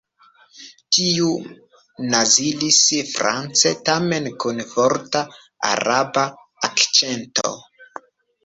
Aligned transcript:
Tiu 0.95 1.27
nazalis 2.13 2.79
France 3.11 3.73
tamen 3.91 4.31
kun 4.45 4.65
forta 4.73 5.23
Araba 5.75 6.25
akĉento. 6.71 7.55